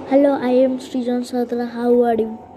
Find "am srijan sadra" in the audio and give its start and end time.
0.64-1.68